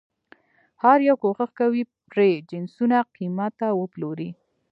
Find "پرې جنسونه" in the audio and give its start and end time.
2.11-2.97